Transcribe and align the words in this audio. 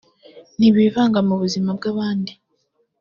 ntibivanga 0.57 1.19
mu 1.27 1.35
buzima 1.41 1.69
bw’abandi 1.77 2.31